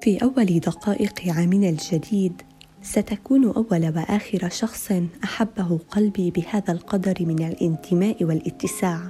في 0.00 0.22
أول 0.22 0.60
دقائق 0.60 1.28
عامنا 1.28 1.68
الجديد 1.68 2.42
ستكون 2.82 3.44
أول 3.44 3.92
وآخر 3.96 4.48
شخص 4.48 4.92
أحبه 5.24 5.78
قلبي 5.90 6.30
بهذا 6.30 6.72
القدر 6.72 7.14
من 7.20 7.42
الانتماء 7.46 8.24
والاتساع. 8.24 9.00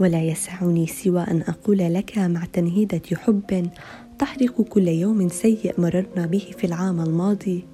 ولا 0.00 0.22
يسعني 0.22 0.86
سوى 0.86 1.20
أن 1.20 1.42
أقول 1.48 1.78
لك 1.78 2.18
مع 2.18 2.44
تنهيدة 2.44 3.02
حب 3.16 3.70
تحرق 4.18 4.62
كل 4.62 4.88
يوم 4.88 5.28
سيء 5.28 5.74
مررنا 5.78 6.26
به 6.26 6.50
في 6.58 6.64
العام 6.64 7.00
الماضي. 7.00 7.64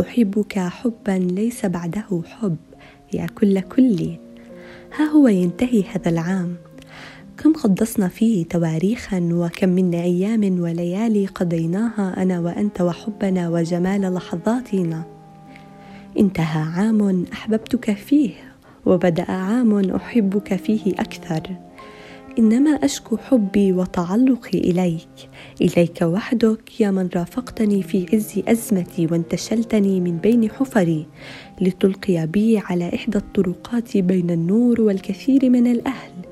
أحبك 0.00 0.58
حبا 0.58 1.18
ليس 1.18 1.66
بعده 1.66 2.22
حب 2.24 2.56
يا 3.14 3.26
كل 3.26 3.60
كلي 3.60 4.20
ها 4.96 5.04
هو 5.04 5.28
ينتهي 5.28 5.82
هذا 5.82 6.10
العام. 6.10 6.56
كم 7.42 7.52
قدسنا 7.52 8.08
فيه 8.08 8.44
تواريخا 8.44 9.28
وكم 9.32 9.68
من 9.68 9.94
أيام 9.94 10.60
وليالي 10.60 11.26
قضيناها 11.26 12.22
أنا 12.22 12.40
وأنت 12.40 12.80
وحبنا 12.80 13.48
وجمال 13.48 14.14
لحظاتنا. 14.14 15.04
انتهى 16.18 16.62
عام 16.62 17.24
أحببتك 17.32 17.92
فيه 17.92 18.30
وبدأ 18.86 19.30
عام 19.30 19.90
أحبك 19.90 20.56
فيه 20.56 20.92
أكثر. 20.92 21.42
إنما 22.38 22.70
أشكو 22.70 23.16
حبي 23.16 23.72
وتعلقي 23.72 24.58
إليك. 24.58 25.30
إليك 25.60 26.02
وحدك 26.02 26.80
يا 26.80 26.90
من 26.90 27.08
رافقتني 27.16 27.82
في 27.82 28.06
عز 28.12 28.42
أزمتي 28.48 29.06
وانتشلتني 29.06 30.00
من 30.00 30.16
بين 30.16 30.50
حفري. 30.50 31.06
لتلقي 31.60 32.26
بي 32.26 32.58
على 32.58 32.94
إحدى 32.94 33.18
الطرقات 33.18 33.96
بين 33.96 34.30
النور 34.30 34.80
والكثير 34.80 35.50
من 35.50 35.66
الأهل. 35.66 36.27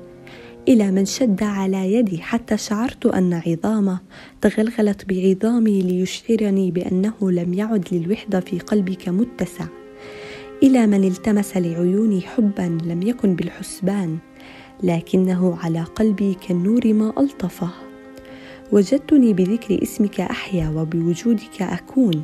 إلى 0.67 0.91
من 0.91 1.05
شد 1.05 1.43
على 1.43 1.93
يدي 1.93 2.21
حتى 2.21 2.57
شعرت 2.57 3.05
أن 3.05 3.33
عظامه 3.33 3.99
تغلغلت 4.41 5.05
بعظامي 5.05 5.81
ليشعرني 5.81 6.71
بأنه 6.71 7.31
لم 7.31 7.53
يعد 7.53 7.87
للوحدة 7.91 8.39
في 8.39 8.59
قلبك 8.59 9.09
متسع. 9.09 9.65
إلى 10.63 10.87
من 10.87 11.03
التمس 11.03 11.57
لعيوني 11.57 12.21
حبا 12.21 12.77
لم 12.85 13.01
يكن 13.01 13.35
بالحسبان 13.35 14.17
لكنه 14.83 15.57
على 15.63 15.83
قلبي 15.83 16.33
كالنور 16.33 16.93
ما 16.93 17.13
ألطفه. 17.19 17.69
وجدتني 18.71 19.33
بذكر 19.33 19.83
اسمك 19.83 20.19
أحيا 20.21 20.69
وبوجودك 20.69 21.61
أكون 21.61 22.23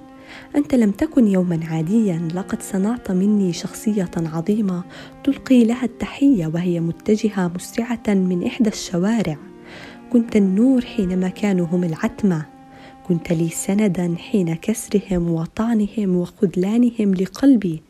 أنت 0.55 0.75
لم 0.75 0.91
تكن 0.91 1.27
يوما 1.27 1.59
عاديا 1.65 2.27
لقد 2.35 2.61
صنعت 2.61 3.11
مني 3.11 3.53
شخصية 3.53 4.11
عظيمة 4.17 4.83
تلقي 5.23 5.65
لها 5.65 5.83
التحية 5.83 6.47
وهي 6.47 6.79
متجهة 6.79 7.51
مسرعة 7.55 8.03
من 8.07 8.45
إحدى 8.47 8.69
الشوارع. 8.69 9.37
كنت 10.13 10.35
النور 10.35 10.81
حينما 10.85 11.29
كانوا 11.29 11.65
هم 11.65 11.83
العتمة. 11.83 12.45
كنت 13.07 13.33
لي 13.33 13.49
سندا 13.49 14.15
حين 14.17 14.55
كسرهم 14.55 15.31
وطعنهم 15.31 16.15
وخذلانهم 16.15 17.13
لقلبي. 17.13 17.81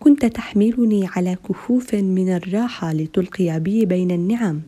كنت 0.00 0.26
تحملني 0.26 1.06
على 1.16 1.36
كفوف 1.48 1.94
من 1.94 2.36
الراحة 2.36 2.92
لتلقي 2.92 3.60
بي 3.60 3.86
بين 3.86 4.10
النعم 4.10 4.60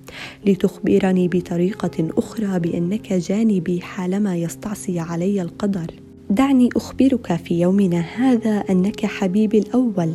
لتخبرني 0.46 1.28
بطريقة 1.28 2.08
أخرى 2.18 2.58
بأنك 2.58 3.12
جانبي 3.12 3.80
حالما 3.80 4.36
يستعصي 4.36 5.00
علي 5.00 5.42
القدر. 5.42 6.05
دعني 6.30 6.68
أخبرك 6.76 7.36
في 7.36 7.60
يومنا 7.60 8.00
هذا 8.00 8.64
أنك 8.70 9.06
حبيبي 9.06 9.58
الأول 9.58 10.14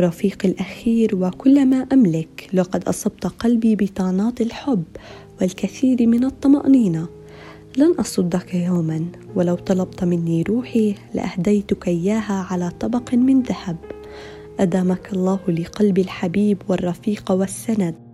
رفيقي 0.00 0.48
الأخير 0.48 1.16
وكل 1.16 1.66
ما 1.66 1.86
أملك 1.92 2.50
لقد 2.52 2.88
أصبت 2.88 3.26
قلبي 3.26 3.76
بطعنات 3.76 4.40
الحب 4.40 4.82
والكثير 5.40 6.06
من 6.06 6.24
الطمأنينة. 6.24 7.08
لن 7.76 7.92
أصدك 7.92 8.54
يوما 8.54 9.04
ولو 9.34 9.54
طلبت 9.54 10.04
مني 10.04 10.42
روحي 10.42 10.94
لأهديتك 11.14 11.88
إياها 11.88 12.46
على 12.50 12.70
طبق 12.80 13.14
من 13.14 13.42
ذهب. 13.42 13.76
أدامك 14.60 15.12
الله 15.12 15.40
لقلبي 15.48 16.00
الحبيب 16.00 16.62
والرفيق 16.68 17.30
والسند. 17.30 18.07